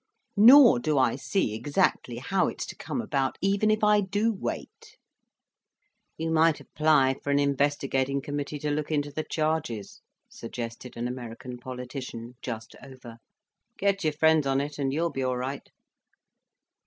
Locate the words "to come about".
2.65-3.37